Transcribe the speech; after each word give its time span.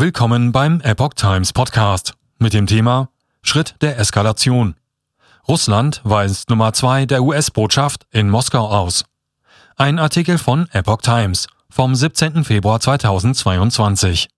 Willkommen 0.00 0.50
beim 0.50 0.80
Epoch 0.80 1.12
Times 1.12 1.52
Podcast 1.52 2.14
mit 2.38 2.54
dem 2.54 2.66
Thema 2.66 3.10
Schritt 3.42 3.74
der 3.82 3.98
Eskalation. 3.98 4.74
Russland 5.46 6.00
weist 6.04 6.48
Nummer 6.48 6.72
zwei 6.72 7.04
der 7.04 7.22
US-Botschaft 7.22 8.06
in 8.10 8.30
Moskau 8.30 8.66
aus. 8.66 9.04
Ein 9.76 9.98
Artikel 9.98 10.38
von 10.38 10.68
Epoch 10.72 11.02
Times 11.02 11.48
vom 11.68 11.94
17. 11.94 12.44
Februar 12.44 12.80
2022. 12.80 14.30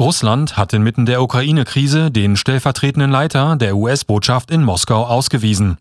Russland 0.00 0.56
hat 0.56 0.72
inmitten 0.72 1.06
der 1.06 1.22
Ukraine-Krise 1.22 2.10
den 2.10 2.36
stellvertretenden 2.36 3.12
Leiter 3.12 3.54
der 3.54 3.76
US-Botschaft 3.76 4.50
in 4.50 4.64
Moskau 4.64 5.06
ausgewiesen. 5.06 5.78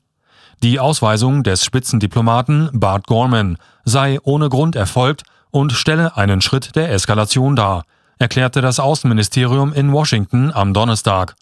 Die 0.62 0.80
Ausweisung 0.80 1.42
des 1.42 1.66
Spitzendiplomaten 1.66 2.70
Bart 2.72 3.08
Gorman 3.08 3.58
sei 3.84 4.20
ohne 4.22 4.50
Grund 4.50 4.76
erfolgt 4.76 5.24
und 5.50 5.72
stelle 5.72 6.18
einen 6.18 6.42
Schritt 6.42 6.76
der 6.76 6.92
Eskalation 6.92 7.56
dar, 7.56 7.84
erklärte 8.22 8.62
das 8.62 8.80
Außenministerium 8.80 9.74
in 9.74 9.92
Washington 9.92 10.52
am 10.54 10.76
Donnerstag. 10.76 11.36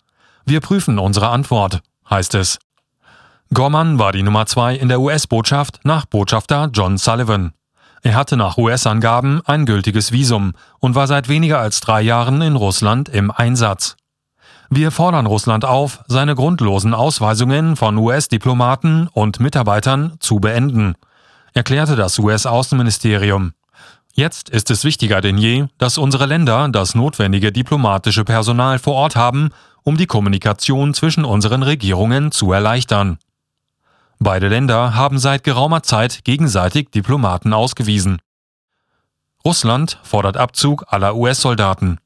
Wir 0.46 0.62
prüfen 0.62 0.98
unsere 0.98 1.28
Antwort, 1.28 1.82
heißt 2.10 2.36
es. 2.36 2.58
Gorman 3.54 4.00
war 4.00 4.14
die 4.14 4.24
Nummer 4.24 4.46
zwei 4.46 4.76
in 4.76 4.88
der 4.88 5.02
US-Botschaft 5.02 5.82
nach 5.84 6.06
Botschafter 6.06 6.70
John 6.74 6.98
Sullivan. 6.98 7.52
Er 8.02 8.16
hatte 8.16 8.38
nach 8.38 8.58
US-Angaben 8.58 9.42
ein 9.46 9.66
gültiges 9.66 10.14
Visum 10.14 10.54
und 10.80 10.96
war 10.96 11.08
seit 11.08 11.28
weniger 11.28 11.60
als 11.60 11.82
drei 11.82 12.02
Jahren 12.02 12.42
in 12.42 12.56
Russland 12.56 13.10
im 13.10 13.30
Einsatz. 13.30 13.98
Wir 14.70 14.92
fordern 14.92 15.26
Russland 15.26 15.66
auf, 15.66 16.00
seine 16.08 16.34
grundlosen 16.34 16.94
Ausweisungen 16.94 17.76
von 17.76 17.98
US-Diplomaten 17.98 19.10
und 19.12 19.42
Mitarbeitern 19.42 20.16
zu 20.22 20.40
beenden, 20.40 20.96
erklärte 21.54 21.98
das 21.98 22.20
US-Außenministerium. 22.20 23.52
Jetzt 24.20 24.50
ist 24.50 24.70
es 24.70 24.84
wichtiger 24.84 25.22
denn 25.22 25.38
je, 25.38 25.68
dass 25.78 25.98
unsere 25.98 26.26
Länder 26.26 26.68
das 26.68 26.94
notwendige 26.94 27.54
diplomatische 27.54 28.26
Personal 28.26 28.78
vor 28.78 28.96
Ort 28.96 29.16
haben, 29.16 29.52
um 29.84 29.96
die 29.96 30.08
Kommunikation 30.08 30.94
zwischen 30.94 31.24
unseren 31.24 31.64
Regierungen 31.64 32.34
zu 32.34 32.52
erleichtern. 32.52 33.18
Beide 34.20 34.50
Länder 34.50 34.94
haben 34.94 35.20
seit 35.20 35.46
geraumer 35.46 35.84
Zeit 35.84 36.26
gegenseitig 36.26 36.90
Diplomaten 36.90 37.54
ausgewiesen. 37.54 38.22
Russland 39.46 39.98
fordert 40.04 40.36
Abzug 40.36 40.84
aller 40.90 41.16
US-Soldaten. 41.16 42.00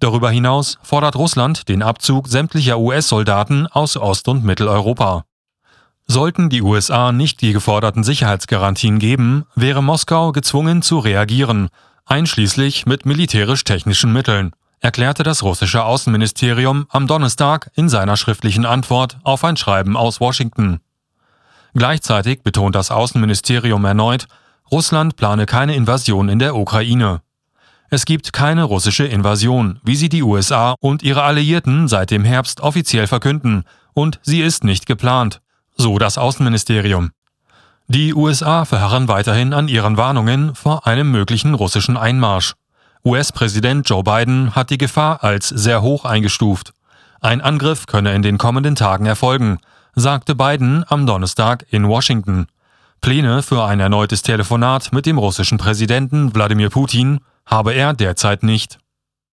Darüber 0.00 0.30
hinaus 0.30 0.76
fordert 0.82 1.16
Russland 1.16 1.70
den 1.70 1.82
Abzug 1.82 2.28
sämtlicher 2.28 2.78
US-Soldaten 2.78 3.66
aus 3.68 3.96
Ost- 3.96 4.28
und 4.28 4.44
Mitteleuropa. 4.44 5.24
Sollten 6.08 6.48
die 6.48 6.62
USA 6.62 7.10
nicht 7.10 7.40
die 7.40 7.52
geforderten 7.52 8.04
Sicherheitsgarantien 8.04 9.00
geben, 9.00 9.44
wäre 9.56 9.82
Moskau 9.82 10.30
gezwungen 10.30 10.80
zu 10.82 11.00
reagieren, 11.00 11.68
einschließlich 12.04 12.86
mit 12.86 13.06
militärisch-technischen 13.06 14.12
Mitteln, 14.12 14.52
erklärte 14.80 15.24
das 15.24 15.42
russische 15.42 15.84
Außenministerium 15.84 16.86
am 16.90 17.08
Donnerstag 17.08 17.70
in 17.74 17.88
seiner 17.88 18.16
schriftlichen 18.16 18.64
Antwort 18.64 19.18
auf 19.24 19.42
ein 19.42 19.56
Schreiben 19.56 19.96
aus 19.96 20.20
Washington. 20.20 20.78
Gleichzeitig 21.74 22.42
betont 22.42 22.76
das 22.76 22.92
Außenministerium 22.92 23.84
erneut, 23.84 24.28
Russland 24.70 25.16
plane 25.16 25.44
keine 25.44 25.74
Invasion 25.74 26.28
in 26.28 26.38
der 26.38 26.54
Ukraine. 26.54 27.20
Es 27.90 28.04
gibt 28.04 28.32
keine 28.32 28.62
russische 28.62 29.04
Invasion, 29.04 29.80
wie 29.82 29.96
sie 29.96 30.08
die 30.08 30.22
USA 30.22 30.76
und 30.80 31.02
ihre 31.02 31.24
Alliierten 31.24 31.88
seit 31.88 32.12
dem 32.12 32.24
Herbst 32.24 32.60
offiziell 32.60 33.08
verkünden, 33.08 33.64
und 33.92 34.20
sie 34.22 34.40
ist 34.40 34.64
nicht 34.64 34.86
geplant, 34.86 35.40
so 35.76 35.98
das 35.98 36.18
Außenministerium. 36.18 37.10
Die 37.88 38.14
USA 38.14 38.64
verharren 38.64 39.06
weiterhin 39.06 39.54
an 39.54 39.68
ihren 39.68 39.96
Warnungen 39.96 40.54
vor 40.54 40.86
einem 40.86 41.10
möglichen 41.10 41.54
russischen 41.54 41.96
Einmarsch. 41.96 42.54
US-Präsident 43.04 43.88
Joe 43.88 44.02
Biden 44.02 44.56
hat 44.56 44.70
die 44.70 44.78
Gefahr 44.78 45.22
als 45.22 45.48
sehr 45.48 45.82
hoch 45.82 46.04
eingestuft. 46.04 46.72
Ein 47.20 47.40
Angriff 47.40 47.86
könne 47.86 48.12
in 48.14 48.22
den 48.22 48.38
kommenden 48.38 48.74
Tagen 48.74 49.06
erfolgen, 49.06 49.58
sagte 49.94 50.34
Biden 50.34 50.84
am 50.88 51.06
Donnerstag 51.06 51.64
in 51.70 51.86
Washington. 51.86 52.46
Pläne 53.00 53.42
für 53.42 53.64
ein 53.64 53.78
erneutes 53.78 54.22
Telefonat 54.22 54.92
mit 54.92 55.06
dem 55.06 55.18
russischen 55.18 55.58
Präsidenten 55.58 56.34
Wladimir 56.34 56.70
Putin 56.70 57.20
habe 57.46 57.72
er 57.72 57.94
derzeit 57.94 58.42
nicht. 58.42 58.78